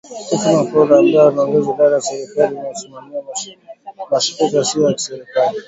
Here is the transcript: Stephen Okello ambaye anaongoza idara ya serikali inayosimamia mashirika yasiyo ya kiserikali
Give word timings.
Stephen 0.23 0.57
Okello 0.61 0.93
ambaye 0.99 1.27
anaongoza 1.27 1.69
idara 1.73 1.95
ya 1.95 2.01
serikali 2.01 2.55
inayosimamia 2.55 3.21
mashirika 4.11 4.57
yasiyo 4.57 4.87
ya 4.89 4.93
kiserikali 4.93 5.59